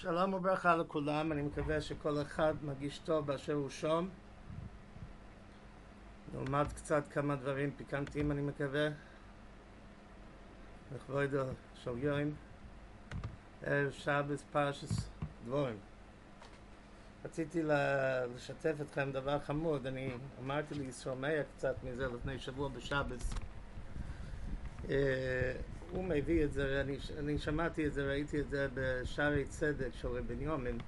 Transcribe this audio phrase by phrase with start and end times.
[0.00, 4.08] שלום וברכה לכולם, אני מקווה שכל אחד מרגיש טוב באשר הוא שום.
[6.34, 8.88] נלמד קצת כמה דברים פיקנטיים אני מקווה.
[10.94, 12.34] לכבוד יום.
[13.62, 15.08] ערב שבס פרשס
[15.44, 15.76] דבורים.
[17.24, 17.62] רציתי
[18.34, 20.10] לשתף אתכם דבר חמוד, אני
[20.44, 23.34] אמרתי לישראל מאיר קצת מזה לפני שבוע בשבס.
[25.90, 30.08] הוא מביא את זה, אני, אני שמעתי את זה, ראיתי את זה בשערי צדק של
[30.08, 30.78] רבי יומין.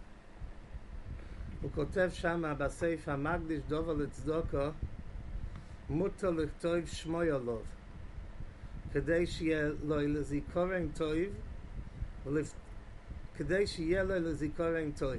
[1.62, 4.68] הוא כותב שם בספר מקדיש דובר לצדוקו
[5.90, 7.58] מותר לכתוב שמוי עליו
[8.92, 11.12] כדי שיהיה לו לזיכורן טוב
[12.26, 12.54] ולפ...
[13.36, 15.12] כדי שיהיה לו לזיכורן טוב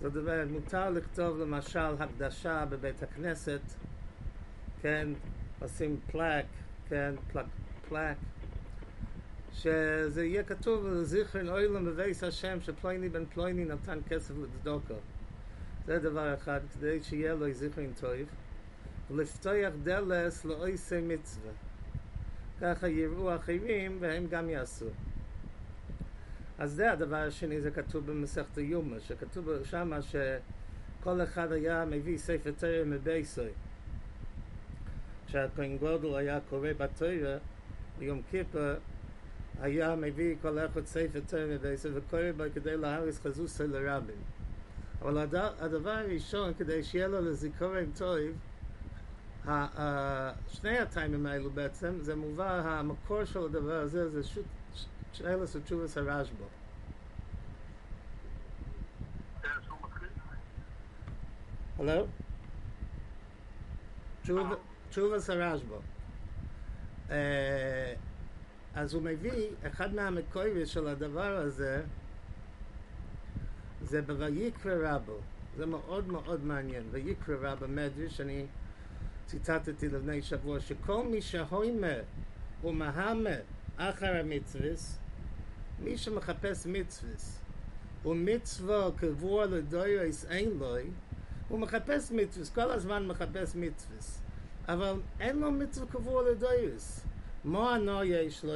[0.00, 3.60] זאת אומרת, מותר לכתוב למשל הקדשה בבית הכנסת
[4.82, 5.08] כן,
[5.60, 6.46] עושים plaque
[6.88, 7.46] כן, plaque
[7.88, 8.16] plaque
[9.52, 14.94] שזה יהיה כתוב לזיכרן אוילם בבייס השם שפלויני בן פלויני נתן כסף לצדוקו
[15.86, 18.10] זה דבר אחד כדי שיהיה לו זיכרן טוב
[19.10, 21.52] ולפתוח דלס לאויסי מצווה
[22.60, 24.86] ככה יראו אחרים והם גם יעשו
[26.58, 32.50] אז זה הדבר השני זה כתוב במסכת יומא שכתוב שם שכל אחד היה מביא ספר
[32.56, 33.50] תורה מבייסוי
[35.26, 37.38] כשהכהן גודל היה קורא בתרא
[37.98, 38.76] ביום כיפר
[39.60, 44.22] היה מביא כל אחד ספר תרם ובייסר וקורא בו כדי להריס חזוסה לרבים.
[45.02, 45.18] אבל
[45.58, 48.18] הדבר הראשון, כדי שיהיה לו לזיכורן טוב,
[50.48, 54.44] שני הטיימים האלו בעצם, זה מובא, המקור של הדבר הזה זה שוט,
[55.12, 56.44] שאלס ותשובס הרשב"א.
[61.78, 62.06] הלו?
[64.90, 65.95] תשובס הרשב"א.
[68.74, 71.82] אז הוא מביא, אחד מהמקורים של הדבר הזה
[73.82, 75.18] זה בויקרא רבו,
[75.56, 78.46] זה מאוד מאוד מעניין, ויקרא רבו מדריש, אני
[79.26, 81.94] ציטטתי לפני שבוע, שכל מי שהוימה
[82.64, 83.30] ומהמה
[83.76, 84.98] אחר המצווס,
[85.84, 87.40] מי שמחפש מצווס,
[88.04, 90.76] ומצווה קבוע לדוירס אין לו,
[91.48, 94.25] הוא מחפש מצווס, כל הזמן מחפש מצווס.
[94.68, 97.04] אבל אין לו מצווה קבוע לדוירס.
[97.44, 98.52] מה הנוע יש לו?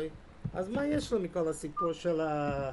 [0.55, 2.71] אז מה יש לו מכל הסיפור של ה...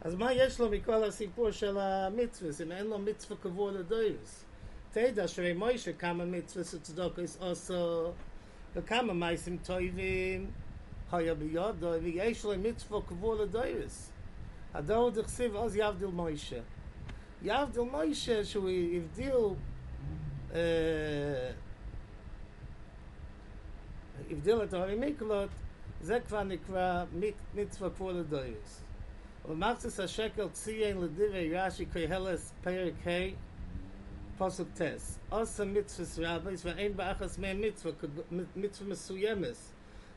[0.00, 2.50] אז מה יש לו מכל הסיפור של המצווה?
[2.66, 4.44] אם אין לו מצווה קבוע לדוירס.
[4.92, 8.12] תדע שרי מוישה כמה מצווה סצדוקס עושו
[8.74, 10.50] וכמה מייסים טויבים
[11.12, 14.12] היה ביודו ויש לו מצווה קבוע לדוירס.
[14.74, 16.60] הדור דכסיב עוז יבדיל מוישה.
[17.44, 19.34] יבדיל מוישה שהוא הבדיל
[24.30, 25.50] הבדיל את הורי מיקלות
[26.00, 27.04] זה כבר נקרא
[27.54, 28.82] מצווה כבוד לדויוס
[29.48, 33.52] ומחצס השקל ציין לדירי רש"י קהלס פרק ה'
[34.38, 37.92] פסוק טס עושה מצווה רבייס ואין באחס מהם מצווה
[38.56, 39.72] מצווה מסוימס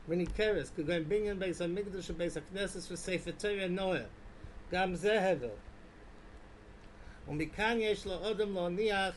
[0.08, 4.02] וניכרס כגון בניין בייס המקדוש ובייס הכנסס תורה נאה
[4.70, 5.48] גם זה הבל
[7.28, 9.14] ומכאן יש לו אדם להניח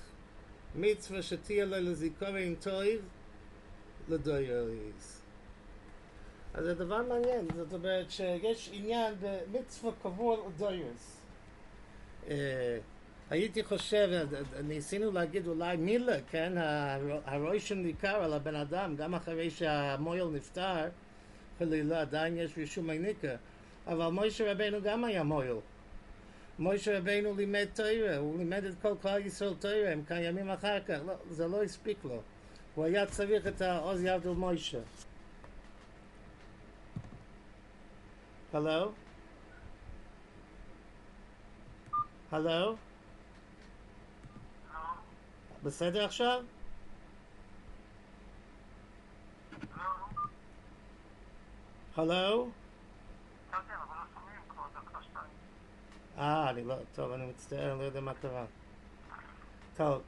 [0.76, 2.84] מצווה שתהיה לו לזיכורן טוב
[4.10, 5.22] לדויריס.
[6.54, 11.22] אז זה דבר מעניין, זאת אומרת שיש עניין במצווה קבוע לדויריס.
[13.30, 14.28] הייתי חושב,
[14.64, 16.54] ניסינו להגיד אולי מילה, כן,
[17.26, 20.88] הרושם ניכר על הבן אדם, גם אחרי שהמויל נפטר,
[21.60, 23.36] חלילה עדיין יש רישום מניקה,
[23.88, 25.58] אבל מוישה רבנו גם היה מויל.
[26.60, 31.00] מוישה רבינו לימד תוירה, הוא לימד את כל כלל ישראל תוירה, הם קיימים אחר כך,
[31.06, 32.22] לא, זה לא הספיק לו.
[32.76, 34.80] הוא היה צריך את העוז יד של מוישה.
[38.54, 38.92] הלו?
[42.32, 42.76] הלו?
[45.64, 46.44] בסדר עכשיו?
[51.96, 52.50] הלו?
[56.20, 58.46] אה, אני לא, טוב, אני מצטער, אני לא יודע מה קרה.
[59.76, 60.02] טוב,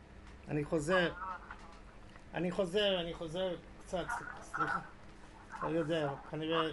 [0.48, 1.12] אני חוזר.
[2.34, 3.56] אני חוזר, אני חוזר
[3.86, 4.06] קצת,
[4.42, 4.80] סליחה.
[5.64, 6.70] לא יודע, כנראה...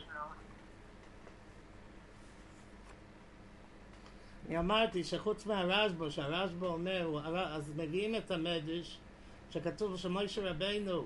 [4.46, 8.99] אני אמרתי שחוץ מהרשב"א, שהרשב"א אומר, אז מביאים את המדרש,
[9.50, 11.05] שכתוב שמוישה רבנו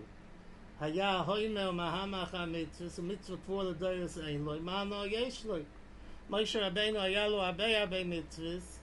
[0.80, 5.56] היה הוימר מהמח המצווה, ומצווה קבוע לדוירס אין לו, מה נו יש לו?
[6.30, 8.80] מוישה רבינו היה לו הרבה הרבה מצווס,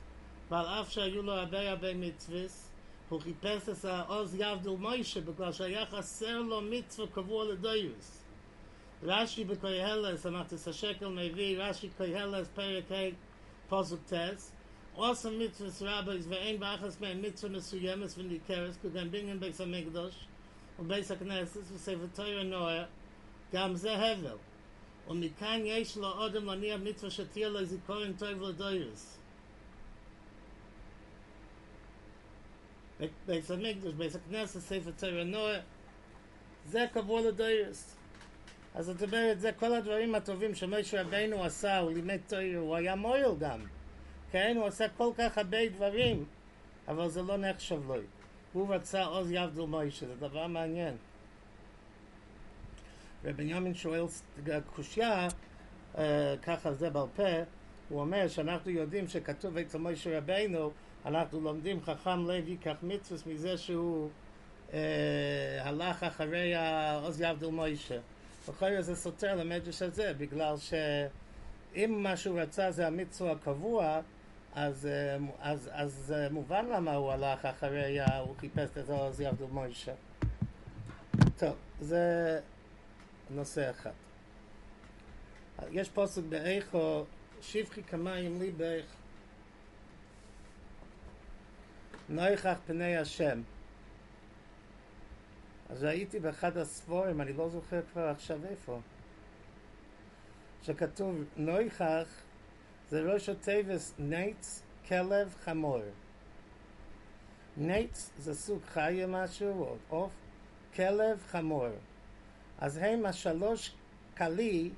[0.49, 2.71] ועל אף שהיו לו הרבה הרבה מצווס,
[3.09, 8.23] הוא חיפש את העוז יבדל מוישה, בגלל שהיה חסר לו מצווה קבוע לדויוס.
[9.03, 13.09] רש"י בקוהלס, אמרתי השקל מביא, רש"י קוהלס פרק ה'
[13.69, 14.51] פוסוק טס,
[14.93, 20.15] עושה מצווה רבויס ואין באחס מהן מצווה מסוימת וניכרת כגון בניין בית המקדוש
[20.79, 22.85] ובית הכנסת וספר תויר נוער,
[23.53, 24.37] גם זה הבל.
[25.09, 29.19] ומכאן יש לו אודם להניע מצווה שתהיה לו זיכורן טוב לדוירס.
[33.25, 35.59] בית המקדוש, בית הכנסת, ספר תויר נוער,
[36.65, 37.95] זה קבוע לדוירס.
[38.75, 42.95] אז זאת אומרת, זה כל הדברים הטובים שמשה רבינו עשה, הוא לימד תויר, הוא היה
[42.95, 43.59] מויל גם.
[44.31, 46.25] כן, הוא עשה כל כך הרבה דברים,
[46.87, 47.95] אבל זה לא נחשב לו.
[48.53, 50.97] הוא רצה עוז יבדל מוישה, זה דבר מעניין.
[53.23, 54.05] ובנימין שואל
[54.75, 55.27] קושייה,
[55.97, 57.23] אה, ככה זה בעל פה,
[57.89, 60.71] הוא אומר שאנחנו יודעים שכתוב אצל מוישה רבינו,
[61.05, 64.09] אנחנו לומדים חכם לוי כך מצווה מזה שהוא
[64.73, 66.53] אה, הלך אחרי
[67.03, 67.97] עוז יבדל מוישה.
[68.47, 73.99] בכל זה סותר למדרש הזה, בגלל שאם מה שהוא רצה זה המצווה הקבוע,
[74.55, 79.45] אז, אה, אז, אז אה, מובן למה הוא הלך אחרי, הוא חיפש את עוז יבדל
[79.51, 79.93] מוישה.
[81.37, 82.39] טוב, זה
[83.29, 83.91] נושא אחד.
[85.71, 87.05] יש פוסק באיכו,
[87.41, 88.85] שבחי כמים לי באיך.
[92.09, 93.41] נויכח פני השם.
[95.69, 98.79] אז הייתי באחד הספורים, אני לא זוכר כבר עכשיו איפה,
[100.63, 102.07] שכתוב נויכח
[102.89, 105.81] זה ראש הטבס ניץ, כלב, חמור.
[107.57, 110.13] ניץ זה סוג חיה משהו, או עוף,
[110.75, 111.69] כלב, חמור.
[112.61, 113.75] אז הם השלוש
[114.17, 114.69] כלי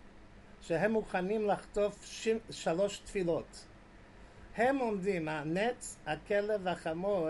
[0.62, 2.28] שהם מוכנים לחטוף ש...
[2.50, 3.66] שלוש תפילות.
[4.56, 7.30] הם עומדים, הנץ, הכלב והחמור,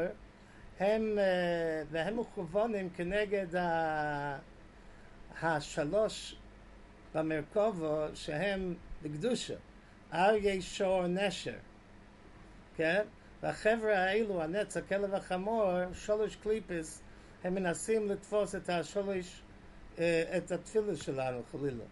[0.79, 4.37] הם, אה, והם מכוונים כנגד ה...
[5.41, 6.35] השלוש
[7.15, 9.55] במרכובו שהם בקדושה,
[10.13, 11.57] אריה, שור, נשר,
[12.75, 13.01] כן?
[13.41, 17.01] והחבר'ה האלו, הנץ, הכלב והחמור, שלוש קליפס,
[17.43, 19.41] הם מנסים לתפוס את השלוש
[20.37, 21.83] את התפילה שלנו חלילה.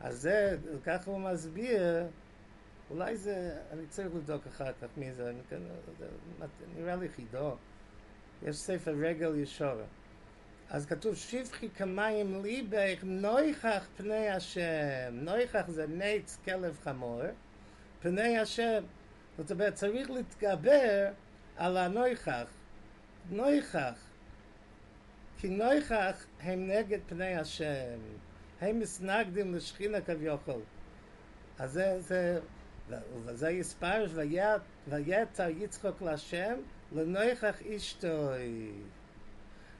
[0.00, 2.06] אז זה, ככה הוא מסביר,
[2.90, 5.60] אולי זה, אני צריך לבדוק אחר כך מי זה, אני כן,
[5.98, 6.06] זה
[6.76, 7.56] נראה לי חידו.
[8.42, 9.84] יש ספר רגל ישורה.
[10.70, 15.12] אז כתוב שבחי כמים ליבך נויכח פני השם.
[15.12, 17.22] נויכח זה נץ כלב חמור,
[18.00, 18.84] פני השם.
[19.38, 21.08] זאת אומרת, צריך להתגבר
[21.56, 22.50] על הנויכח.
[25.48, 27.98] נויכח, כי נויכח הם נגד פני השם.
[28.60, 30.60] הם מסנגדים לשכינה כביכול.
[31.58, 32.40] אז זה, זה,
[33.24, 34.10] וזה יספרש,
[34.88, 36.54] ויתר יצחוק להשם,
[36.92, 38.72] לנויכח אשתוי.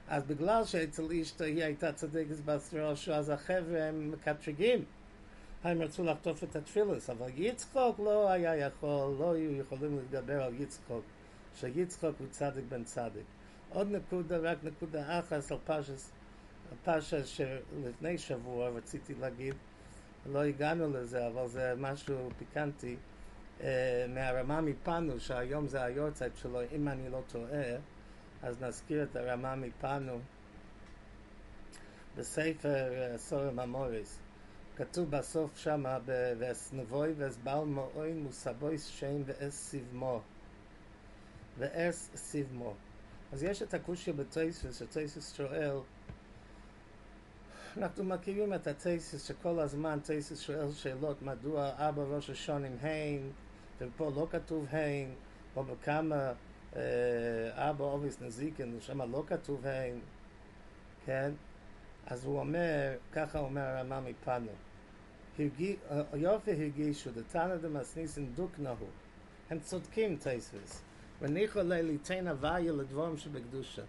[0.07, 4.85] אז בגלל שאצל אשתו היא הייתה צדקת בסטרושו, אז החבר'ה הם מקטרגים.
[5.63, 10.61] הם רצו לחטוף את התפילוס, אבל יצחוק לא היה יכול, לא היו יכולים להתגבר על
[10.61, 11.03] יצחוק,
[11.55, 13.25] שיצחוק הוא צדיק בן צדיק.
[13.69, 16.11] עוד נקודה, רק נקודה אחת על פרשס,
[16.83, 19.55] פרשה שלפני שבוע רציתי להגיד,
[20.25, 22.97] לא הגענו לזה, אבל זה משהו פיקנטי,
[23.61, 27.75] אה, מהרמה מפנו, שהיום זה היורצייט שלו, אם אני לא טועה,
[28.43, 30.19] אז נזכיר את הרמה מפנו
[32.15, 34.19] בספר סורם המוריס.
[34.75, 40.21] כתוב בסוף שמה, ואסנבוי ואסבל מאוי מוסבוי שם ואס סיבמו.
[41.57, 42.73] ואס סיבמו.
[43.31, 45.77] אז יש את הקושיה בטייסס, שטייסס שואל,
[47.77, 53.21] אנחנו מכירים את הטייסס שכל הזמן טייסס שואל שאלות מדוע ארבע ראש השונים הן,
[53.79, 55.09] ופה לא כתוב הן,
[55.55, 56.33] או בכמה
[57.57, 59.99] ארבע אוביס נזיקין, שם לא כתוב הן,
[61.05, 61.31] כן?
[62.05, 64.51] אז הוא אומר, ככה אומר הרמה מפנו,
[66.13, 68.75] יופי הרגישו, דתנא דמסניסן דוקנהו,
[69.49, 70.81] הם צודקים טייסס,
[71.21, 73.81] וניחו ליתן הוויה לדבורם שבקדושה.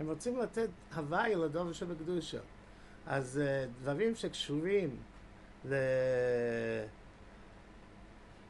[0.00, 2.38] הם רוצים לתת הוויה לדבר שבקדושה.
[3.06, 4.96] אז uh, דברים שקשורים
[5.64, 5.74] ל...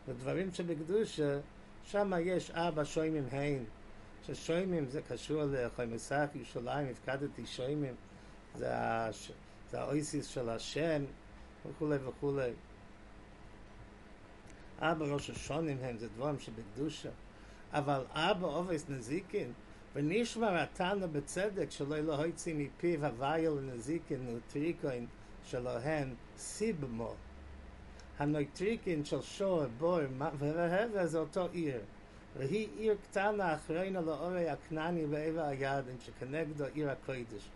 [0.08, 1.38] לדברים שבקדושה,
[1.84, 3.64] שם יש ארבע שוימים הן.
[4.26, 7.94] ששוימים זה קשור לחיימסך ירושלים, הפקדתי שוימים,
[8.54, 9.32] זה, הש...
[9.70, 11.02] זה האויסיס של השם
[11.66, 12.50] וכולי וכולי.
[14.82, 17.08] ארבע ראש השונים הם, זה דברים שבקדושה.
[17.72, 19.52] אבל אבא אובס נזיקין,
[19.94, 25.06] ונשמר התנא בצדק שלא לא הוציא מפיו הוויה לנזיקין וטריקין
[25.44, 27.14] שלהם סיבמו.
[28.18, 29.98] הנויטריקין של שור, בור,
[30.38, 31.80] והרהבה זה אותו עיר.
[32.36, 37.48] והיא עיר קטנה אחרינה לאורי הכנעני ועבר הירדן שכנגדו עיר הקודש.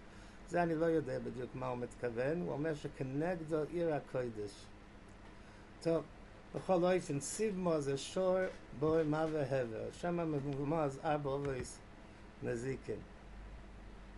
[0.49, 4.51] זה אני לא יודע בדיוק מה הוא מתכוון, הוא אומר שכנגדו עיר הקודש.
[5.83, 6.03] טוב,
[6.55, 8.37] בכל אופן, סיבמו זה שור
[8.79, 11.79] בו מה והבר, שם מבומז ארבע אובייס
[12.43, 12.97] נזיקין.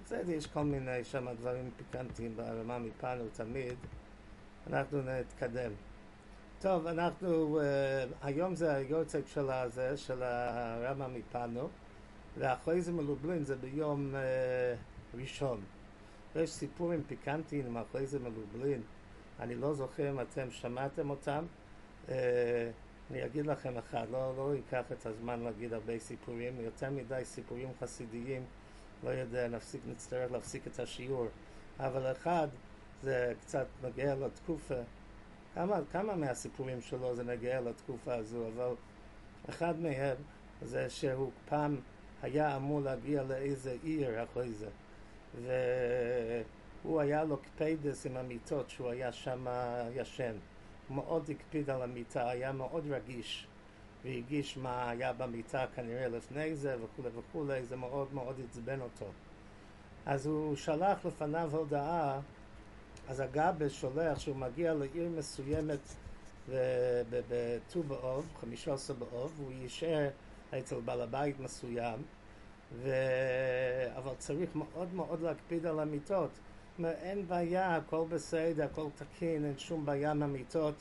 [0.04, 3.74] בסדר, יש כל מיני שם דברים פיקנטיים ברמה מפנו תמיד,
[4.66, 5.70] אנחנו נתקדם.
[6.60, 7.62] טוב, אנחנו, uh,
[8.22, 11.68] היום זה היורצק של הזה, של הרמה מפנו,
[12.38, 15.60] ואחרי זה מלובלין זה ביום uh, ראשון.
[16.36, 18.82] יש סיפורים פיקנטיים אחרי זה מלובלין,
[19.40, 21.44] אני לא זוכר אם אתם שמעתם אותם.
[22.06, 22.12] Uh,
[23.10, 27.68] אני אגיד לכם אחד, לא, לא ייקח את הזמן להגיד הרבה סיפורים, יותר מדי סיפורים
[27.80, 28.44] חסידיים,
[29.04, 31.26] לא יודע, נפסיק, נצטרך להפסיק את השיעור.
[31.78, 32.48] אבל אחד,
[33.02, 34.74] זה קצת נוגע לתקופה,
[35.54, 38.74] כמה, כמה מהסיפורים שלו זה נוגע לתקופה הזו, אבל
[39.48, 40.16] אחד מהם
[40.62, 41.76] זה שהוא פעם
[42.22, 44.68] היה אמור להגיע לאיזה עיר אחרי זה.
[46.84, 49.46] והוא היה לו קפיידס עם המיטות שהוא היה שם
[49.94, 50.36] ישן.
[50.88, 53.46] הוא מאוד הקפיד על המיטה, היה מאוד רגיש
[54.04, 59.06] והגיש מה היה במיטה כנראה לפני זה וכולי וכולי, זה מאוד מאוד עצבן אותו.
[60.06, 62.20] אז הוא שלח לפניו הודעה,
[63.08, 65.80] אז הגבה שולח שהוא מגיע לעיר מסוימת
[67.10, 70.08] בט"ו באוב, חמישה עשר באוב, והוא יישאר
[70.58, 72.02] אצל בעל הבית מסוים,
[72.72, 72.90] ו...
[73.96, 76.30] אבל צריך מאוד מאוד להקפיד על המיטות.
[76.84, 80.74] אין בעיה, הכל בסדר, הכל תקין, אין שום בעיה עם המיטות.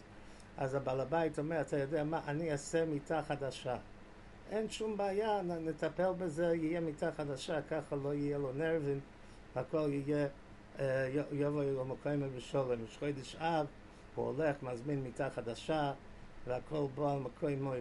[0.57, 3.77] אז הבעל הבית אומר, אתה יודע מה, אני אעשה מיטה חדשה.
[4.49, 8.99] אין שום בעיה, נטפל בזה, יהיה מיטה חדשה, ככה לא יהיה לו נרבין,
[9.55, 10.27] הכל יהיה,
[10.79, 12.83] אה, יבוא למקום בשולם.
[12.83, 13.65] יש חודש אב,
[14.15, 15.93] הוא הולך, מזמין מיטה חדשה,
[16.47, 17.71] והכל בוא על מקום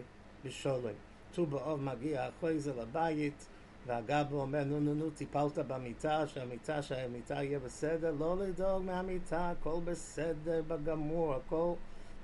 [0.45, 0.93] בשולם.
[1.35, 3.47] ט"ו באוב מגיע אחרי זה לבית,
[3.85, 9.79] והגבו אומר, נו נו נו, טיפלת במיטה, שהמיטה, שהמיטה יהיה בסדר, לא לדאוג מהמיטה, הכל
[9.83, 11.73] בסדר, בגמור, הכל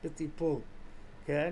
[0.03, 0.60] בטיפול,
[1.25, 1.51] כן?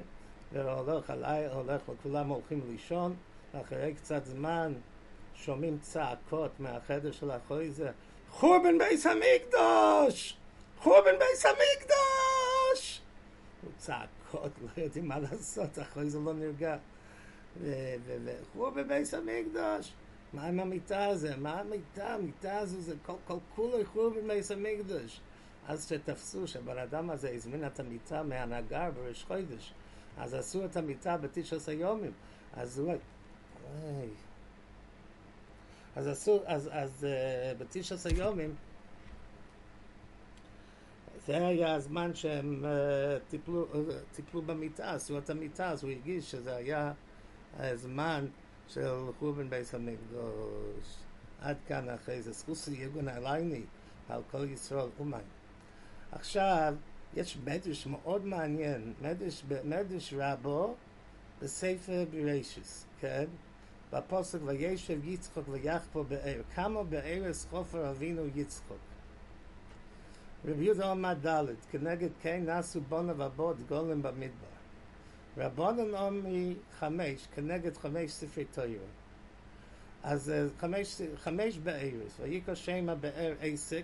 [0.53, 3.15] והולך עליי, הולך, וכולם הולכים לישון,
[3.53, 4.73] ואחרי קצת זמן
[5.35, 7.91] שומעים צעקות מהחדר של אחרי זה,
[8.29, 10.37] חורבן בייס המקדוש!
[10.79, 13.01] חורבן בייס המקדוש!
[13.77, 16.77] צעקות, לא יודעים מה לעשות, אחרי זה לא נרגע.
[17.61, 19.93] וחורבן בייס המקדוש!
[20.33, 21.37] מה עם המיטה הזה?
[21.37, 22.13] מה המיטה?
[22.13, 25.21] המיטה הזו זה כל, כל כולו חורבן בייס המקדוש.
[25.67, 29.73] אז שתפסו שהבן אדם הזה הזמין את המיטה מהנגר בראש חודש,
[30.17, 32.11] אז עשו את המיטה בתשעס היומים.
[32.53, 32.93] אז הוא...
[33.83, 34.09] אוי.
[35.95, 38.55] אז עשו, אז, אז uh, בתשעס היומים,
[41.25, 43.75] זה היה הזמן שהם uh, טיפלו, uh,
[44.15, 46.91] טיפלו במיטה, עשו את המיטה, אז הוא הרגיש שזה היה
[47.57, 48.25] הזמן
[48.67, 48.89] של
[49.19, 50.97] חורבן בייס המקדוש.
[51.41, 53.61] עד כאן אחרי זה, זכוסי יגון עלייני
[54.09, 55.19] על כל ישראל אומן.
[56.11, 56.75] עכשיו,
[57.13, 60.75] יש מדרש מאוד מעניין, מדרש, מדרש רבו
[61.41, 63.25] בספר בראשיס, כן?
[63.93, 66.41] בפוסק וישב יצחוק ויחפו באר.
[66.55, 68.77] כמה בארץ חופר אבינו יצחוק.
[70.45, 74.58] רבי יהודה עמד ד' כנגד כן נעשו בונה ובוד גולם במדבר.
[75.39, 78.85] רבונן עומי חמש כנגד חמש ספרי תוירו.
[80.03, 83.83] אז חמש, חמש בארץ, ויקרא שם הבאר עסק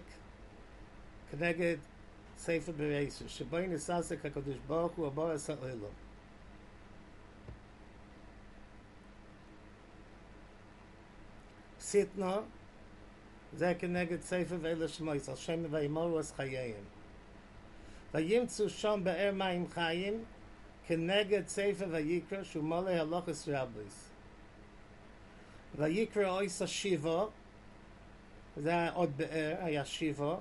[1.31, 1.77] כנגד
[2.37, 5.87] ספר ברייסר, שבו נססק הקדוש ברוך הוא עבור עשה אוילו.
[11.79, 12.31] סיטנו,
[13.53, 16.83] זה כנגד ספר ואלה שמויס, על שם וימורו אז חייהם.
[18.13, 20.23] וימצאו שם באר מים חיים,
[20.87, 24.09] כנגד ספר ויקרא, שהוא מולא הלוכס רביס.
[25.75, 27.29] ויקרא אויס השיבו,
[28.57, 30.39] זה היה עוד באר, היה שיבו,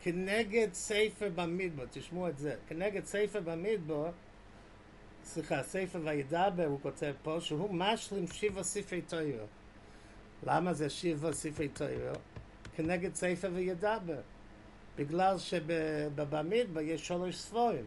[0.00, 4.10] כנגד ספר במדבר, תשמעו את זה, כנגד ספר במדבר,
[5.24, 9.46] סליחה, ספר וידבר, הוא כותב פה, שהוא משלים שבע ספרי תוירו.
[10.46, 12.16] למה זה שבע ספרי תוירו?
[12.76, 14.20] כנגד ספר וידבר.
[14.96, 17.86] בגלל שבמדבר יש שלוש ספורים.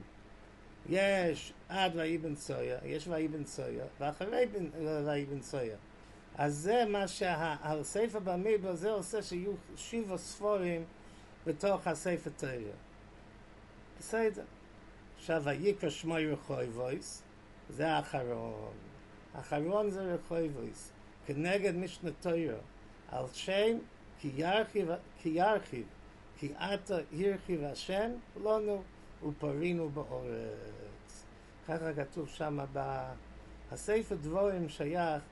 [0.90, 4.46] יש עד ואיבן סויה, יש ואיבן סויה, ואחרי
[5.06, 5.78] ואיבן סויה.
[6.38, 10.84] אז זה מה שהספר במדבר, זה עושה שיהיו שבע ספורים
[11.46, 12.74] בתוך הספר תריה.
[14.00, 14.44] בסדר.
[15.18, 17.24] עכשיו, ויקרא שמוי רחויבויס,
[17.70, 18.74] זה האחרון.
[19.34, 20.92] האחרון זה רחויבויס,
[21.26, 22.58] כנגד משנה תוירו,
[23.12, 23.78] על שם
[24.20, 24.90] כי ירחיב,
[25.20, 25.86] כי ירחיב,
[26.38, 28.12] כי עתה הרחיב השם
[28.44, 28.84] לנו
[29.24, 31.24] ופרינו באורץ.
[31.68, 32.60] ככה כתוב שם
[33.72, 35.24] הספר דבורים שייך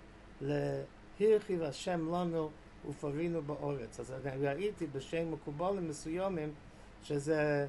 [0.41, 2.49] להרחיב השם לנו
[2.89, 3.99] ופרינו באורץ.
[3.99, 6.53] אז אני ראיתי בשם מקובולים מסוימים
[7.03, 7.67] שזה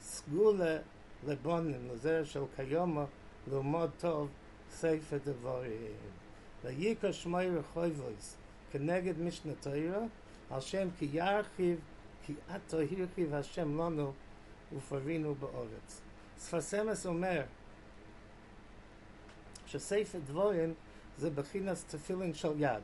[0.00, 0.78] סגולה
[1.26, 3.04] לבונים, לזה של כיומו,
[3.50, 4.28] ללמוד טוב
[4.70, 5.92] ספר דבורים.
[6.64, 8.36] ויקרא שמי רחויבויס
[8.72, 10.06] כנגד משנה תוירו,
[10.50, 11.78] על שם כי ירחיב,
[12.22, 14.12] כי עתו הרחיב השם לנו
[14.76, 16.00] ופרינו באורץ.
[16.38, 17.42] ספרסמס אומר
[19.66, 20.74] שספר דבורים
[21.18, 22.82] זה בחינס תפילין של יד.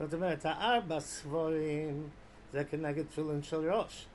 [0.00, 2.08] זאת אומרת, הארבע סבורים
[2.52, 4.06] זה כנגד תפילין של ראש.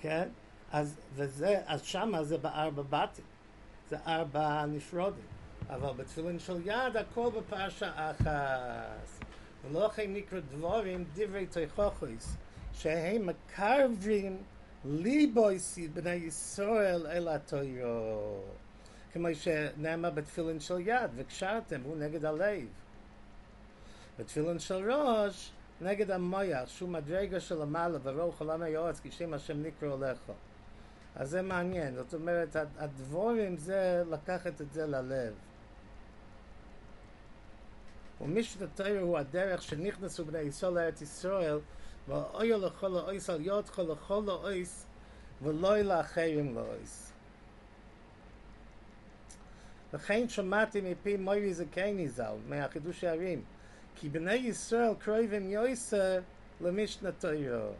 [0.00, 0.28] כן?
[0.72, 3.24] אז, וזה, אז שמה זה בארבע בתים.
[3.88, 5.24] זה ארבע נפרודים.
[5.68, 9.24] אבל בתפילין של יד הכל בפרשה אחת.
[9.64, 12.36] ולא כן נקרא דבורים דברי תיכוכויס,
[12.82, 14.36] שהם מקרבים
[14.84, 18.40] ליבויסי בני ישראל אל התוירו.
[19.12, 22.66] כמו שנאמר בתפילין של יד, וקשרתם, הוא נגד הלב.
[24.18, 29.96] בתפילין של ראש, נגד המויח, שהוא מדרגה של המעלה, ורוח עולם היועץ, כשם השם נקרא
[29.96, 30.32] לך.
[31.16, 35.34] אז זה מעניין, זאת אומרת, הדבורים זה לקחת את זה ללב.
[38.20, 41.58] ומשת התויר הוא הדרך שנכנסו בני ישראל לארץ ישראל,
[42.08, 44.64] va oy la khol oy sal yot khol khol oy
[45.40, 46.84] va loy la khayim la oy
[49.92, 53.42] ve khayn shmati mi pi moy iz a kayni zal me a khidush yarim.
[53.96, 56.22] Ki bnei yisrael kroivim yoise
[56.60, 57.74] le mishna toyo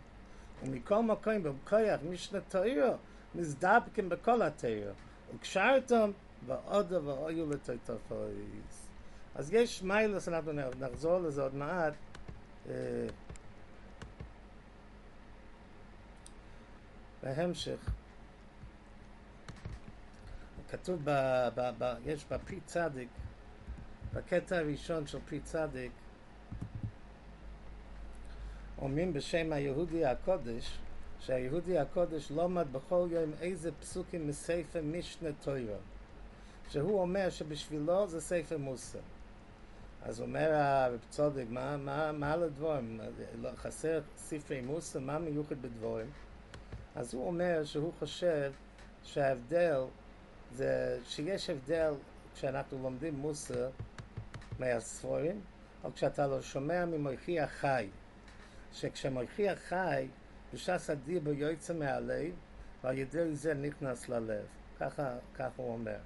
[0.63, 2.99] u mikol makom be koyach mishna toyo
[3.35, 4.95] mizdabkem be kol u
[5.33, 6.15] un kshartam
[6.47, 8.91] va oda va oyu le toytafois
[9.35, 11.95] אז יש מיילס, אנחנו נחזור לזה עוד מעט,
[17.23, 17.91] בהמשך.
[20.71, 21.11] כתוב, ב,
[21.55, 23.09] ב, ב, יש בפרי צדיק,
[24.15, 25.93] בקטע הראשון של פרי צדיק,
[28.79, 30.79] אומרים בשם היהודי הקודש,
[31.21, 35.77] שהיהודי הקודש לומד בכל יום איזה פסוקים מספר משנה תוירו,
[36.69, 38.99] שהוא אומר שבשבילו זה ספר מוסר.
[40.03, 43.01] אז אומר הרב צודק, מה, מה, מה לדבורים?
[43.57, 46.11] חסר ספרי מוסר, מה מיוחד בדבורים?
[46.97, 48.53] אז הוא אומר שהוא חושב
[49.03, 49.81] שההבדל
[50.53, 51.95] זה שיש הבדל
[52.35, 53.71] כשאנחנו לומדים מוסר
[54.59, 55.41] מהספורים,
[55.85, 57.89] או כשאתה לא שומע ממלכי החי.
[58.73, 60.09] שכשמלכי החי,
[60.55, 62.33] בש"ס הדיבר יוצא מהלב,
[62.85, 64.45] ועל ידי זה נכנס ללב.
[64.81, 65.97] ככה, ככה הוא אומר.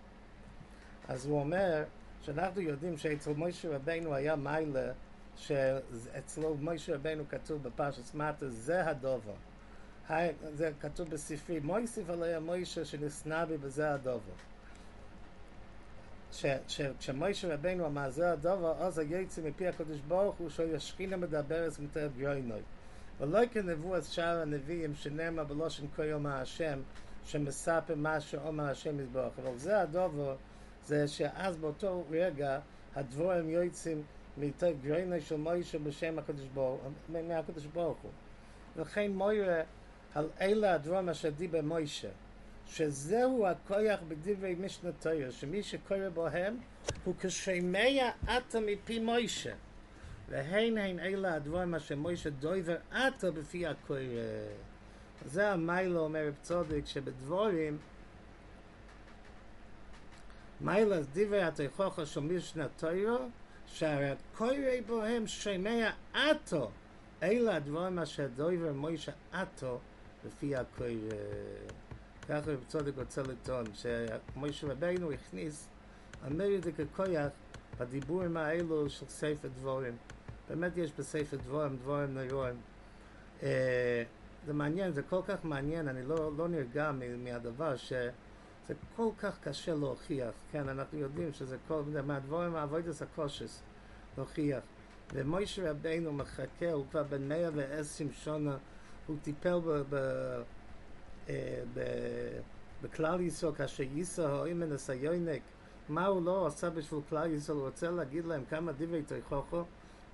[1.08, 1.84] אז הוא אומר
[2.22, 4.92] שאנחנו יודעים שאצל מוישה רבנו היה מיילה,
[5.36, 9.34] שאצלו מוישה רבנו כתוב בפרשת מטה, זה הדובר.
[10.54, 14.32] זה כתוב בספרי, מויסיף עליה מוישה שנשנא בי בזה הדובר.
[16.98, 22.60] כשמוישה רבנו אמר זה הדובר, אז היוצא מפי הקדוש ברוך הוא שישכינה מדברת ומתאר גרוינוי.
[23.20, 26.80] ולא כנבואת שאר הנביאים שנאמר בלושן כה יום השם,
[27.24, 29.32] שמספר מה שאומר השם יזברך.
[29.42, 30.36] אבל זה הדובר,
[30.84, 32.60] זה שאז באותו רגע
[32.96, 34.02] הדבורים יוצאים
[34.38, 38.10] מתוך גרוינוי של מוישה בשם הקדוש ברוך הוא.
[38.76, 39.62] וכן מוירה
[40.14, 42.08] על אלה הדברים אשר דיבר מוישה,
[42.66, 46.56] שזהו הכוח בדברי משנה תויר, שמי שקורא בוהם
[47.04, 49.54] הוא כשמע עתה מפי מוישה.
[50.28, 53.98] והן הן אלה הדברים אשר מוישה דויבר עתה בפי הקורא.
[55.26, 57.78] זה המיילו אומר רב צודק שבדבורים
[60.60, 63.18] מיילו דברי התיכוחה של משנה תוירו
[63.66, 64.50] שהקורא
[64.86, 66.70] בוהם שמע עתו
[67.22, 69.80] אלה הדברים אשר דויבר מוישה עתו
[70.26, 70.86] לפי הקור...
[72.28, 75.68] ככה רב צודק רוצה לטעון, שמוישה רבינו הכניס
[76.22, 77.28] המרד ככויח
[77.80, 79.96] בדיבורים האלו של ספר דבורים.
[80.48, 82.56] באמת יש בספר דבורים, דבורים נוירואים.
[84.46, 89.74] זה מעניין, זה כל כך מעניין, אני לא, לא נרגע מהדבר שזה כל כך קשה
[89.74, 93.62] להוכיח, כן, אנחנו יודעים שזה כל, מהדבורים העבודת הקושס
[94.16, 94.62] להוכיח.
[95.12, 98.56] ומוישה רבינו מחכה, הוא כבר בן מאה ועשרים שונה
[99.06, 99.96] הוא טיפל ב,
[102.82, 105.40] בכלל ישראל, כאשר ייסר האוים מן הסיונק,
[105.88, 109.64] מה הוא לא עשה בשביל כלל ישראל, הוא רוצה להגיד להם כמה דברי תיכוכו,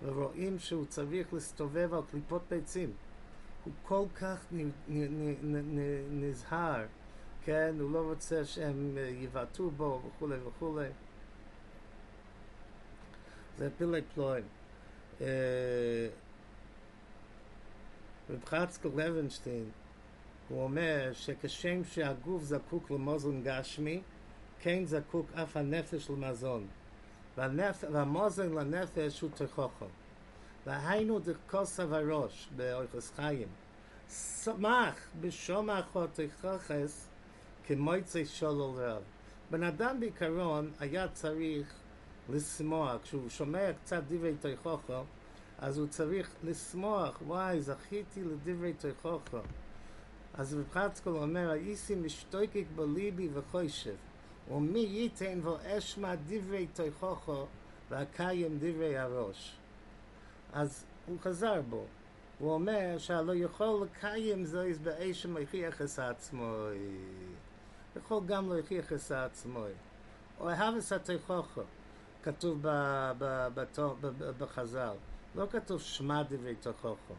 [0.03, 2.93] ורואים שהוא צריך להסתובב על קליפות ביצים.
[3.65, 4.47] הוא כל כך
[6.11, 6.85] נזהר,
[7.45, 10.89] כן, הוא לא רוצה שהם יבעטו בו וכולי וכולי.
[13.59, 14.45] זה פילי פלואים.
[18.31, 19.71] רב חצקל לוינשטיין,
[20.49, 24.01] הוא אומר שכשם שהגוף זקוק למוזן גשמי,
[24.61, 26.67] כן זקוק אף הנפש למזון.
[27.37, 27.85] והנפ...
[27.93, 29.87] והמוזן לנפש הוא תכוכו.
[30.67, 33.49] והיינו דכוס הראש באויכוס חיים.
[34.09, 37.09] שמח בשומחו תכוכס
[37.67, 39.03] כמויצי שולל רב.
[39.51, 41.75] בן אדם בעיקרון היה צריך
[42.29, 45.03] לשמוח, כשהוא שומע קצת דברי תכוכו,
[45.61, 49.39] אז הוא צריך לשמוח, וואי, זכיתי לדברי תכוכו.
[50.35, 53.95] אז רב חצקול אומר, הייסי משתוקק בליבי וחושב,
[54.51, 57.47] ומי ייתן ואשמע דברי תכוכו,
[57.91, 59.57] ואקיים דברי הראש.
[60.53, 61.85] אז הוא חזר בו.
[62.39, 66.55] הוא אומר שהלא יכול לקיים זויס באש שמוכיח את עצמו.
[67.97, 69.65] יכול גם להוכיח את עצמו.
[70.41, 71.63] אוהב את התכוכו,
[72.23, 73.49] כתוב ב- ב-
[74.39, 74.97] בחז"ל.
[75.35, 77.15] לא כתוב שמע דברי תוכחו.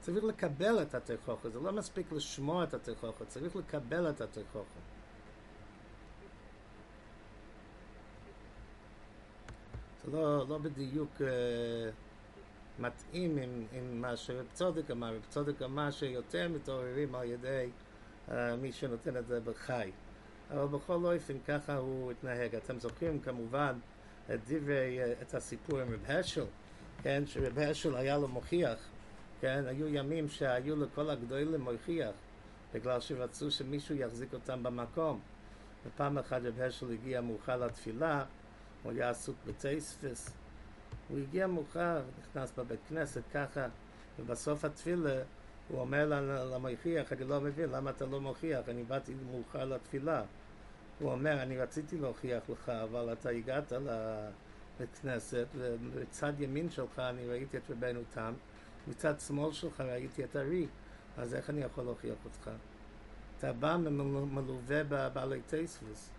[0.00, 4.62] צריך לקבל את התוכחו, זה לא מספיק לשמוע את התוכחו, צריך לקבל את התוכחו.
[10.04, 11.22] זה לא, לא בדיוק uh,
[12.78, 17.70] מתאים עם, עם מה שרב צודק אמר, רב צודק אמר שיותר מתעוררים על ידי
[18.28, 19.90] uh, מי שנותן את זה בחי.
[20.50, 22.54] אבל בכל אופן ככה הוא התנהג.
[22.54, 23.72] אתם זוכרים כמובן
[24.34, 26.44] את דברי, את הסיפור עם רב הרשל,
[27.02, 28.78] כן, שרב הרשל היה לו מוכיח,
[29.40, 32.14] כן, היו ימים שהיו לכל הגדולים מוכיח,
[32.74, 35.20] בגלל שרצו שמישהו יחזיק אותם במקום.
[35.86, 38.24] ופעם אחת רב הרשל הגיע מאוחר לתפילה,
[38.82, 40.30] הוא היה עסוק בטייספס,
[41.08, 43.66] הוא הגיע מאוחר, נכנס בבית כנסת ככה,
[44.18, 45.22] ובסוף התפילה
[45.68, 46.06] הוא אומר
[46.52, 48.68] למוכיח, אני לא מבין, למה אתה לא מוכיח?
[48.68, 50.22] אני באתי מאוחר לתפילה.
[50.98, 57.26] הוא אומר, אני רציתי להוכיח לך, אבל אתה הגעת לבית כנסת, ובצד ימין שלך אני
[57.26, 58.32] ראיתי את רבנו תם,
[58.88, 60.66] מצד שמאל שלך ראיתי את ארי,
[61.18, 62.50] אז איך אני יכול להוכיח אותך?
[63.38, 63.76] אתה בא
[64.30, 66.10] מלווה בבעלי טייספוס.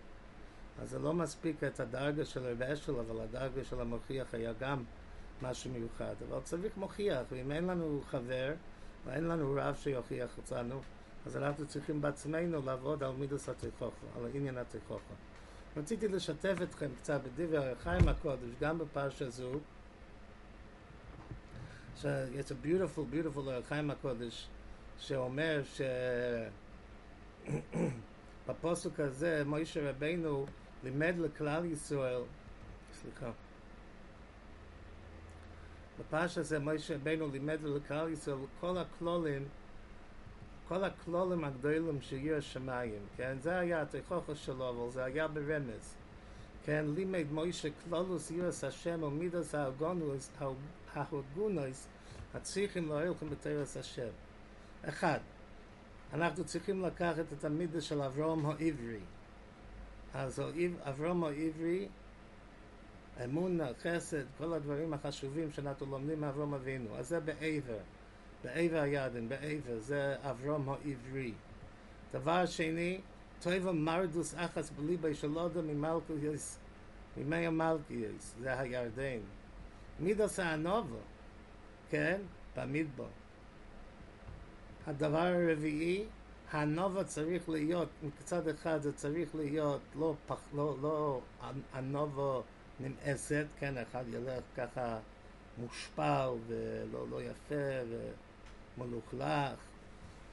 [0.82, 4.84] אז זה לא מספיק את הדרגה של רב אשל, אבל הדרגה של המוכיח היה גם
[5.42, 6.14] משהו מיוחד.
[6.28, 8.52] אבל צריך מוכיח, ואם אין לנו חבר,
[9.04, 10.80] ואין לנו רב שיוכיח אותנו,
[11.26, 15.14] אז אנחנו צריכים בעצמנו לעבוד על מידוס התיכוכו, על עניין התיכוכו.
[15.76, 19.52] רציתי לשתף אתכם קצת בדברי החיים הקודש, גם בפרשה זו,
[21.96, 24.48] שיש a beautiful, beautiful החיים הקודש,
[24.98, 25.80] שאומר ש...
[28.48, 30.46] בפוסק הזה, מוישה רבינו
[30.84, 32.20] לימד לכלל ישראל,
[32.92, 33.30] סליחה,
[36.00, 39.44] בפרש הזה מוישה רבינו לימד לכלל ישראל כל הכלולים,
[40.68, 43.36] כל הכלולים הגדולים שיהיו השמיים, כן?
[43.40, 45.94] זה היה התכוחה שלו, אבל זה היה ברמז.
[46.64, 50.30] כן, לימד מוישה כלולוס ירס השם ומידס ההגונוס,
[50.94, 51.86] ההגונוס,
[52.34, 54.10] הצריכים לא הולכים בתרס השם.
[54.84, 55.18] אחד,
[56.12, 59.00] אנחנו צריכים לקחת את המידה של אברום העברי.
[60.14, 60.42] אז
[60.82, 61.88] אברום העברי,
[63.24, 66.96] אמונה, חסד, כל הדברים החשובים שאנחנו לומדים מאברום אבינו.
[66.96, 67.78] אז זה בעבר,
[68.44, 71.32] בעבר הידן, בעבר, זה אברום העברי.
[72.12, 73.00] דבר שני,
[73.40, 76.58] טויבה מרדוס אחס בליבי של אודם ממלכויס,
[77.16, 79.18] מימי המלכויס, זה הירדן.
[80.00, 80.96] מידוס האנובה,
[81.90, 82.20] כן?
[82.56, 83.08] במדבר.
[84.86, 86.04] הדבר הרביעי,
[86.50, 91.20] הנובה צריך להיות, מצד אחד זה צריך להיות לא, פח, לא, לא
[91.72, 92.40] הנובה
[92.80, 94.98] נמאסת, כן, אחד ילך ככה
[95.58, 97.94] מושפל ולא לא יפה
[98.78, 99.58] ומלוכלך,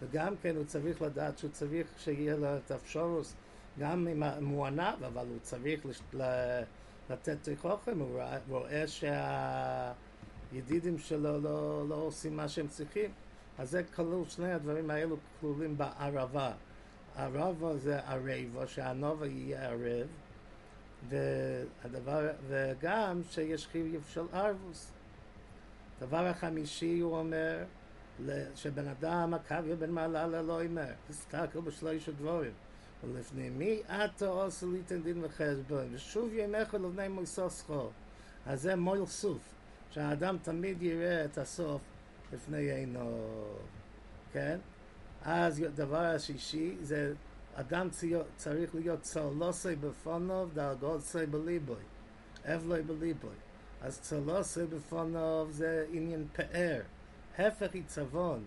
[0.02, 3.36] וגם כן הוא צריך לדעת שהוא צריך שיהיה לו את האפשרוס,
[3.80, 6.02] גם אם הוא ענב, אבל הוא צריך לש,
[7.10, 8.84] לתת תיכוכם, הוא רואה
[10.48, 13.12] שהידידים שלו לא, לא עושים מה שהם צריכים.
[13.58, 16.52] אז זה כלול, שני הדברים האלו כלולים בערבה.
[17.16, 20.08] ערבה זה ערבה, שהנובה יהיה ערב,
[21.10, 24.92] והדבר, וגם שיש חיוב של ערבוס.
[26.00, 27.64] דבר החמישי הוא אומר,
[28.56, 32.52] שבן אדם הקוויה בן מעלה ללא אומר, תסתכל בשלוש דבורים.
[33.04, 37.90] ולפני מי אתה עושה ליתן דין וחשבון, ושוב ימיך לבני מויסוסכו.
[38.46, 39.42] אז זה מויל סוף,
[39.92, 41.82] שהאדם תמיד יראה את הסוף
[42.34, 43.46] לפני עינו,
[44.34, 44.58] כן?
[45.24, 47.14] אז דבר השישי זה
[47.60, 47.88] אדם
[48.36, 51.84] צריך להיות צלוסי בפוניו דאגוסי בליבוי,
[52.46, 53.36] אבלוי בליבוי.
[53.82, 56.82] אז צלוסי בפוניו זה עניין פאר,
[57.38, 58.43] הפך עיצבון,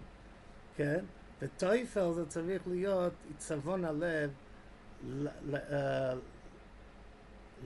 [0.77, 1.05] כן?
[1.43, 4.31] וטויפל זה צריך להיות עיצבון הלב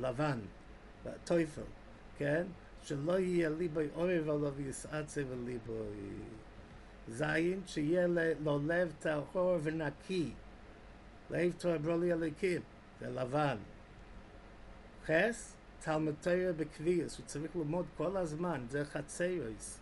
[0.00, 0.38] לבן,
[1.24, 1.62] טויפל,
[2.18, 2.46] כן?
[2.82, 6.10] שלא יהיה ליבוי אוהב עליו ויסעצה וליבוי
[7.08, 8.06] זין, שיהיה
[8.44, 10.32] לו לב טהור ונקי,
[11.30, 12.62] לאיב תורה ברולי הליקים,
[13.00, 13.56] זה לבן.
[15.06, 19.78] חס, תלמוד תורה בקביעס, הוא צריך ללמוד כל הזמן, זה חצרויס.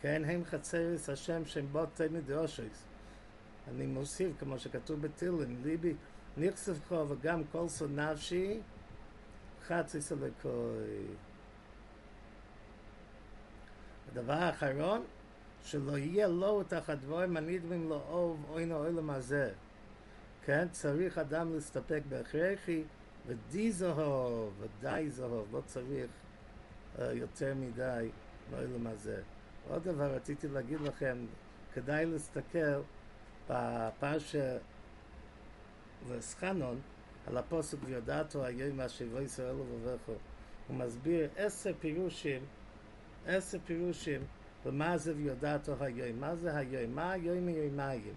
[0.00, 2.84] כן, הם חצרויס השם שהם בו תמיד דאושויס.
[3.68, 5.94] אני מוסיף, כמו שכתוב בתילם, ליבי
[6.36, 8.60] נכסף חו וגם כל נפשי,
[9.66, 11.06] חצי סלקוי.
[14.12, 15.04] הדבר האחרון,
[15.64, 19.52] שלא יהיה לו את הדברים הנדמים לאוב אוי נעולם הזה.
[20.46, 22.82] כן, צריך אדם להסתפק בהכרחי,
[23.26, 26.10] ודי זהוב, ודי זהוב, לא צריך
[26.96, 28.10] uh, יותר מדי
[28.52, 29.22] לעולם הזה.
[29.68, 31.26] עוד דבר רציתי להגיד לכם,
[31.74, 32.80] כדאי להסתכל
[33.50, 34.56] בפרשה
[36.08, 36.80] וסחנון
[37.26, 40.12] על הפוסק ויודעתו היום מהשבו ישראל ובבכו.
[40.68, 42.42] הוא מסביר עשר פירושים,
[43.26, 44.20] עשר פירושים
[44.66, 48.14] ומה זה ויודעתו היום, מה זה היום, מה היום מיומיים.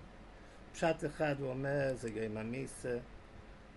[0.73, 2.97] פשט אחד הוא אומר זה יום המיסה,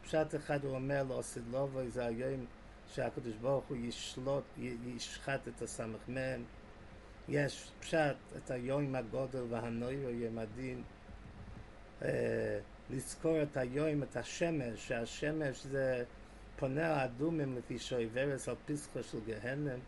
[0.02, 2.46] פשט אחד הוא אומר לא עושה לובוי זה היום
[2.94, 4.44] שהקדוש ברוך הוא ישלוט,
[4.96, 6.42] ישחט את הסמך מן.
[7.28, 10.82] יש פשט את היום הגודל והנויר, יום הדין.
[12.02, 12.58] אה,
[12.90, 16.04] לזכור את היום, את השמש, שהשמש זה
[16.56, 19.78] פונה האדומים לפי שוי ורס על פסחו של גהנם.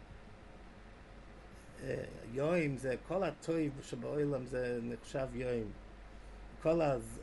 [1.84, 5.83] אה, יוים זה כל הטויב שבעולם זה נחשב יוים.
[6.64, 6.80] כל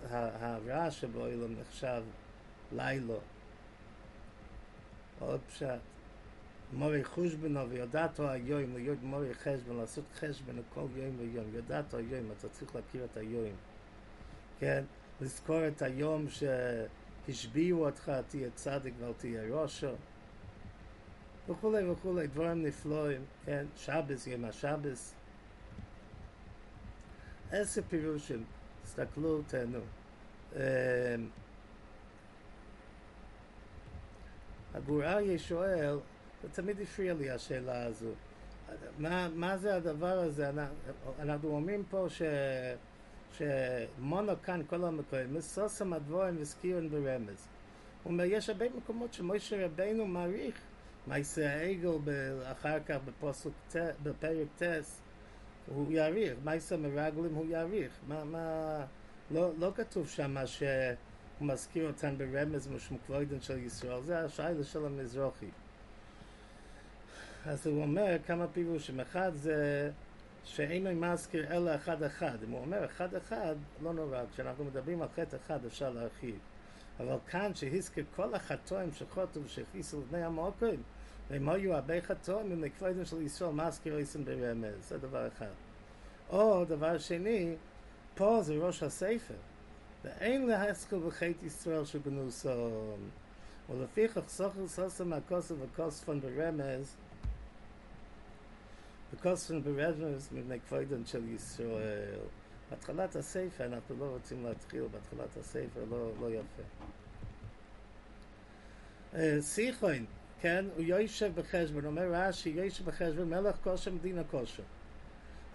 [0.09, 2.03] הרע שבעולם נחשב
[2.71, 3.19] לילו.
[5.19, 5.79] עוד פשט.
[6.73, 11.45] מורי חושבנו ויודעתו היום, להיות מורי חשבון, לעשות חשבון לכל יום ויום.
[11.53, 13.55] יודעתו היום, אתה צריך להכיר את היום.
[14.59, 14.83] כן?
[15.21, 19.91] לזכור את היום שהשביעו אותך, תהיה צדיק ואל תהיה ראשו.
[21.49, 23.65] וכולי וכולי, דברים נפלאים, כן?
[23.75, 25.13] שבס, יום השבס.
[27.51, 28.43] איזה פירושים,
[28.83, 29.79] תסתכלו, תהנו.
[34.73, 35.99] הגור אריה שואל,
[36.43, 38.11] ותמיד הפריע לי השאלה הזו,
[38.97, 40.51] מה, מה זה הדבר הזה?
[41.19, 42.21] אנחנו אומרים פה ש...
[43.37, 47.47] שמונו כאן כל המקורים, מסוסם הדבורים וסקירן ברמז.
[48.03, 50.61] הוא אומר, יש הרבה מקומות שמוישה רבינו מעריך
[51.07, 51.89] מעשה העגל
[52.51, 52.97] אחר כך
[54.03, 55.01] בפרק טס,
[55.67, 57.91] הוא יעריך, מעשה מרגלים הוא יעריך.
[58.07, 58.85] מה, מה,
[59.31, 60.67] לא, לא כתוב שם שהוא
[61.41, 65.49] מזכיר אותן ברמז משום כבודן של ישראל, זה השיילה של המזרחי.
[67.45, 69.91] אז הוא אומר כמה פירושים, אחד זה
[70.43, 72.37] שאינו מזכיר אלא אחד אחד.
[72.47, 76.35] אם הוא אומר אחד אחד, לא נורא, כשאנחנו מדברים על חטא אחד אפשר להרחיב.
[76.99, 80.83] אבל כאן שהזכיר כל החטאים שחוטו ושהכניסו לבני המוקרים,
[81.31, 82.01] והם היו הרבה
[82.51, 85.51] אם לכבודם של ישראל מזכיר איסם ברמז, זה דבר אחד.
[86.29, 87.55] או דבר שני,
[88.15, 89.33] פה זה ראש הספר,
[90.03, 93.09] ואין להזכיר בחטא ישראל שבנו סום.
[93.69, 96.95] ולפיכך סוחר סוסם מהכוסף וכוספון ברמז,
[99.13, 102.19] וכוספון ברמז מפני כבודן של ישראל.
[102.69, 106.63] בהתחלת הספר אנחנו לא רוצים להתחיל, בהתחלת הספר לא, לא יפה.
[109.41, 110.05] סיכוין,
[110.41, 114.63] כן, הוא יושב בחשבון, אומר רש"י, יושב בחשבון, מלך כושר, מדינה כושר.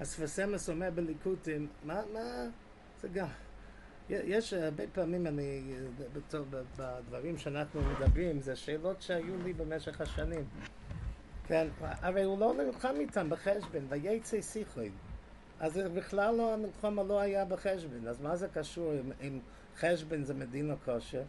[0.00, 2.20] הספסמס אומר בליקוטים, מה, מה,
[3.00, 3.26] זה גם,
[4.10, 5.74] יש הרבה פעמים אני,
[6.76, 10.44] בדברים שאנחנו מדברים, זה שאלות שהיו לי במשך השנים.
[11.46, 14.92] כן, הרי הוא לא נלחם איתם בחשבון, וייצא סיכוין.
[15.60, 19.40] אז בכלל לא, המלחמה לא היה בחשבון, אז מה זה קשור אם, אם
[19.76, 21.22] חשבון זה מדינה כושר?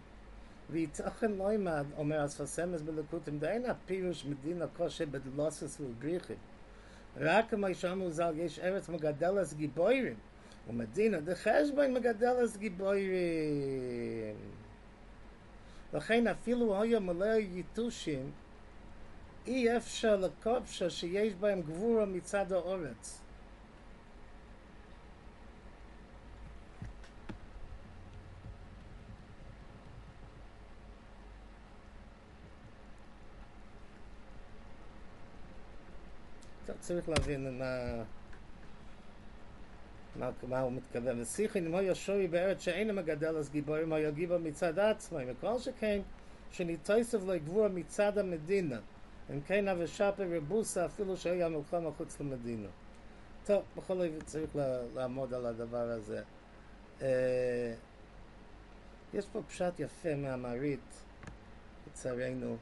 [0.70, 3.86] wie tochen auch in Neumann, und mir als Versämmes will ich gut in der Einheit
[3.88, 6.38] Pirusch mit dem Akosche bei den Losses und Griechen.
[7.20, 10.16] Raken wir schon mal sagen, ich מלא jetzt אי Gebäude,
[10.68, 12.06] und mit dem Akosche, ich
[21.16, 21.56] habe bei
[36.88, 38.04] צריך להבין מה,
[40.16, 41.22] מה, מה הוא מתכוון.
[41.22, 46.02] ושיחין היה שורי בארץ שאין מגדל אז גיבורים היה גיבור מצד עצמו, וכל שכן
[46.52, 48.80] שניתוסף לו גבורה מצד המדינה.
[49.34, 52.68] אם כן אבי שפר רבוסה אפילו שהיה מלחמה חוץ למדינה.
[53.46, 54.56] טוב, בכל זאת צריך
[54.96, 56.22] לעמוד על הדבר הזה.
[59.14, 61.04] יש פה פשט יפה מהמרית,
[61.88, 62.58] לצערנו.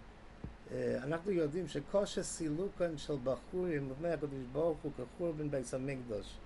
[0.73, 6.37] אנחנו יודעים שכושר סילוקן של בחורים לפני הקדוש ברוך הוא כחורבן בית המקדוש.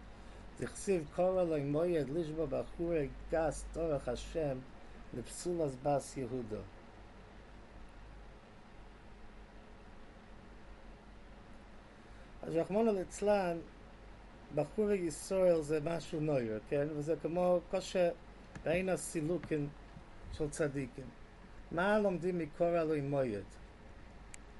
[0.57, 4.57] תכסיב קורא לו מויד לשבו בחורי גס תורך השם
[5.13, 6.57] לפסולס בס יהודו.
[12.43, 13.57] אז רחמונו ליצלן,
[14.55, 16.87] בחור ישראל זה משהו נויר, כן?
[16.95, 18.11] וזה כמו כושר
[18.63, 19.69] בין הסילוקים
[20.33, 21.05] של צדיקים.
[21.71, 23.43] מה לומדים מקורא אלוהים מויד?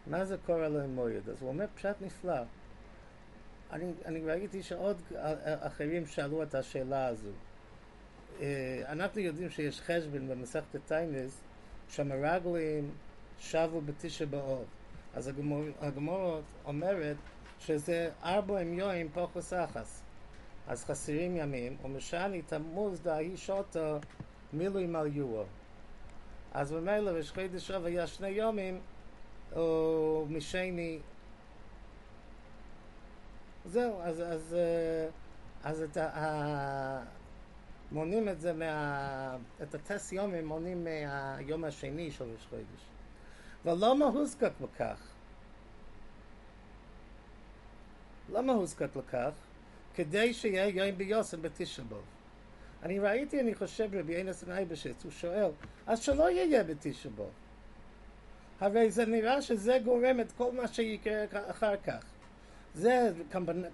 [0.08, 1.30] מה זה קורא אלוהים מויד?
[1.30, 2.42] אז הוא אומר פשט נפלא.
[3.72, 5.02] אני, אני ראיתי שעוד
[5.42, 7.30] אחרים שאלו את השאלה הזו.
[8.42, 11.42] אה, אנחנו יודעים שיש חשבון במסכת טיינס
[11.90, 12.92] שהמרגלים
[13.40, 14.66] שבו בתשע באוב.
[15.14, 17.18] אז הגמור, הגמורת אומרת
[17.60, 20.02] שזה ארבע יואים פוחס אחס.
[20.68, 23.98] אז חסרים ימים, ומשני תמוז דהי שוטו
[24.54, 25.44] מילוי מליואו.
[26.54, 28.80] אז במילא ראש חודש היה שני יומים,
[29.56, 31.00] או משני...
[33.66, 34.56] זהו, אז, אז,
[35.64, 37.04] אז את ה...
[37.92, 39.38] מונים את זה מה...
[39.64, 42.86] את הטס יומים מונים מהיום השני של ראש חודש.
[43.66, 45.00] ולמה הוזקק בכך?
[48.34, 49.32] למה הוזקק לכך?
[49.96, 52.00] כדי שיהיה יום ביוסם בתשע בו.
[52.84, 55.52] אני ראיתי, אני חושב, רבי אינס אייבשיץ, הוא שואל,
[55.88, 57.30] אז שלא יהיה בתשע בו.
[58.60, 62.04] הרי זה נראה שזה גורם את כל מה שיקרה אחר כך.
[62.74, 63.12] זה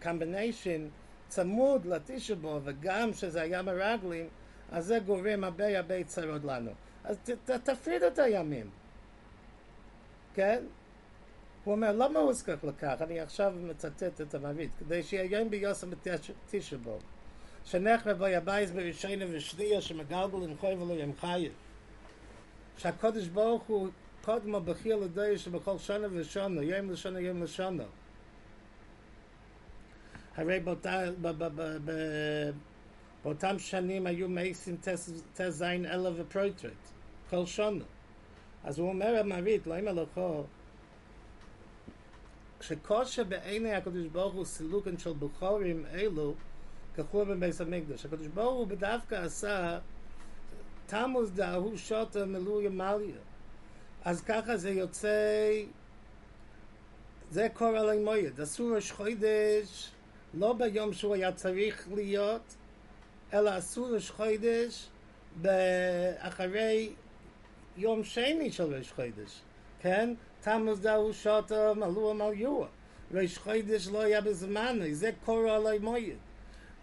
[0.03, 0.87] קומביניישן
[1.27, 4.27] צמוד לתשע בו, וגם שזה היה מרגלים,
[4.71, 6.71] אז זה גורם הרבה הרבה צרות לנו.
[7.03, 8.69] אז ת, ת, תפריד את הימים,
[10.33, 10.63] כן?
[11.63, 12.95] הוא אומר, למה הוא זקק לכך?
[13.01, 16.97] אני עכשיו מצטט את המעביד, כדי שיהיה יום ביוסם בתשע בו.
[17.65, 21.51] שנחרב בו יבייס בראשונה ושנייה שמגלגל עם חוי ולא ים חייב.
[22.77, 23.87] שהקודש ברוך הוא
[24.25, 27.83] קודמו בכיר לדוי שבכל שונה ושונה, יום לשונה, יום לשונה.
[30.35, 30.59] הרי
[33.23, 34.77] באותם שנים היו מייסים
[35.33, 36.71] תזין אלה ופרויטרט,
[37.29, 37.83] כל שונה.
[38.63, 40.43] אז הוא אומר המעריט, לא עם הלכו,
[42.59, 46.33] כשקושה בעיני הקדוש ברוך הוא סילוקן של בוחרים אלו,
[46.95, 48.05] כחור בבייס המקדש.
[48.05, 49.79] הקדוש ברוך הוא בדווקא עשה
[50.85, 53.34] תמוז דאהו שוטה מלוי מליה.
[54.05, 55.09] אז ככה זה יוצא,
[57.31, 58.39] זה קורא לי מויד.
[58.41, 59.91] אסור ראש חודש
[60.33, 62.55] לא ביום שהוא היה צריך להיות,
[63.33, 64.87] אלא אסור ראש חודש
[66.17, 66.93] אחרי
[67.77, 69.41] יום שני של ראש חודש,
[69.81, 70.13] כן?
[70.41, 72.67] תמוז דאהו שוטה מלוי מליה.
[73.13, 76.17] ראש חודש לא היה בזמן, זה קורא לי מויד.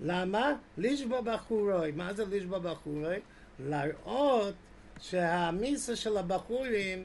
[0.01, 0.55] למה?
[0.79, 1.93] לשבוע בחורוי.
[1.93, 3.17] מה זה לשבוע בחורוי?
[3.61, 4.55] להראות
[5.03, 7.05] שהמיסה של הבחורים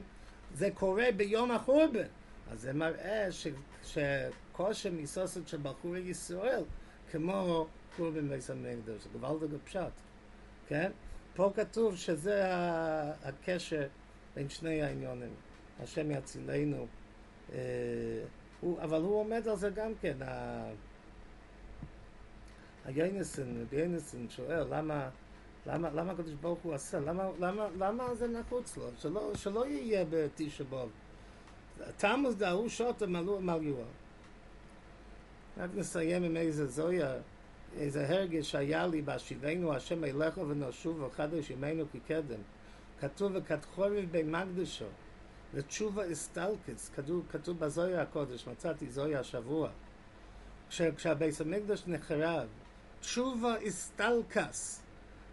[0.54, 2.06] זה קורה ביום החורבן.
[2.50, 3.46] אז זה מראה ש...
[3.84, 6.64] שכושר מיסוסת של בחורי ישראל
[7.10, 9.80] כמו חורבן בית המקדש, זה גוואלד פשט,
[10.68, 10.90] כן?
[11.34, 12.42] פה כתוב שזה
[13.24, 13.86] הקשר
[14.34, 15.34] בין שני העניונים,
[15.82, 16.86] השם יצילנו,
[17.52, 17.58] אה,
[18.60, 20.16] הוא, אבל הוא עומד על זה גם כן,
[22.84, 25.08] היונסן, ביונסן שואל למה
[25.68, 27.00] למה, למה הקדוש ברוך הוא עשה?
[27.00, 28.84] למה, למה, למה זה נחוץ לו?
[28.98, 30.88] שלא, שלא יהיה בתשע באב.
[31.96, 33.84] תמוז דהוא שוטה מלאו מליואה.
[35.58, 37.14] רק נסיים עם איזה זויה,
[37.76, 42.40] איזה הרגש שהיה לי בהשיבנו השם אליך ונשוב וחדש ימינו כקדם.
[43.00, 44.84] כתוב וכתחורב במקדשו
[45.54, 49.68] ותשובה אסטלקס, כתוב, כתוב בזויה הקודש, מצאתי זויה השבוע.
[50.68, 52.46] כשהבית המקדש נחרב,
[53.00, 54.87] תשובה אסטלקס.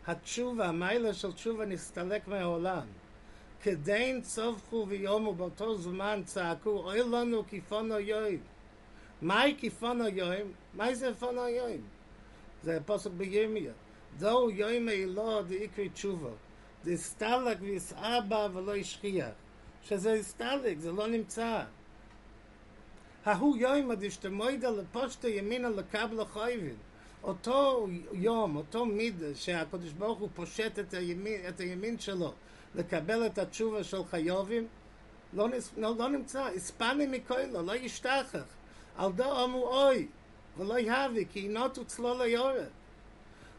[0.08, 2.88] התשובה, המיילה של תשובה נסתלק מהעולם.
[3.62, 8.39] כדין צווחו ויומו באותו זמן צעקו, אוי לנו כיפונו יוים.
[9.22, 10.52] מהי כיפונו יוים?
[10.74, 11.82] מהי זה כיפונו יוים?
[12.63, 13.72] זה פוסק בירמיה.
[14.18, 16.30] דו יוים אילו דאיקרי תשובה.
[16.86, 19.30] דסתלק ויסעה בה ולא השכיח.
[19.84, 21.63] שזה הסתלק, זה לא נמצא.
[23.26, 26.76] ההוא יוים הדשתמוידה לפושטה ימינה לקבל חייבים.
[27.26, 32.34] אותו יום, אותו מיד שהקדוש ברוך הוא פושט את הימין, את הימין שלו
[32.76, 34.67] לקבל את התשובה של חיובים,
[35.34, 35.48] לא,
[35.78, 38.44] לא, לא נמצא, הספני מכוילו, לא ישתחך,
[38.98, 40.08] על דו אמו אוי,
[40.58, 42.65] ולא יהבי, כי נוטו צלול היורד.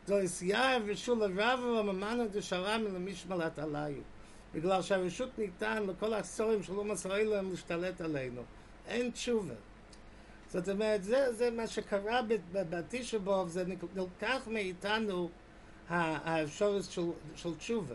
[0.06, 3.92] זו יסייר ושול הרב וממנו דשרם למשמלת עליו.
[4.54, 8.42] בגלל שהרשות ניתן לכל הסורים של אומה סוילם להשתלט עלינו.
[8.86, 9.54] אין תשובה.
[10.50, 12.20] זאת אומרת, זה, זה מה שקרה
[12.52, 15.30] בתשע באב, זה נלקח מאיתנו
[15.88, 17.02] האפשרות של,
[17.36, 17.94] של תשובה,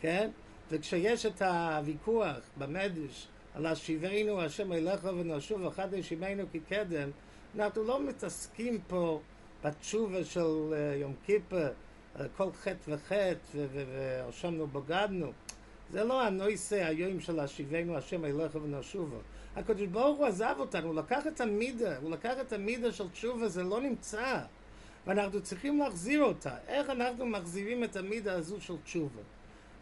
[0.00, 0.30] כן?
[0.70, 7.10] וכשיש את הוויכוח במדש על השיבנו השם אליך ונשוב אחד ישימנו כקדם,
[7.58, 9.20] אנחנו לא מתעסקים פה
[9.64, 11.72] בתשובה של uh, יום כיפר,
[12.14, 15.32] על כל חטא וחטא, והואשמנו בגדנו.
[15.90, 19.16] זה לא הנויסה היום של השיבנו השם אליך ונשובו.
[19.58, 23.48] הקדוש ברוך הוא עזב אותנו, הוא לקח את המידה, הוא לקח את המידה של תשובה,
[23.48, 24.40] זה לא נמצא.
[25.06, 26.56] ואנחנו צריכים להחזיר אותה.
[26.68, 29.20] איך אנחנו מחזירים את המידה הזו של תשובה?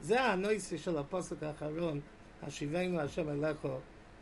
[0.00, 2.00] זה הנויסה של הפוסק האחרון,
[2.42, 3.68] השיבנו השם אליך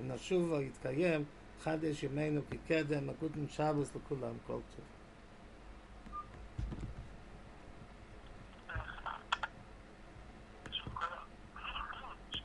[0.00, 1.24] ונשובו, יתקיים,
[1.62, 4.93] חדש ימינו כקדם, הגותן שבוס לכולם, כל טוב.